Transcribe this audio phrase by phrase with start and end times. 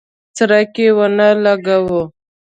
[0.35, 2.01] څرک یې ونه لګاوه.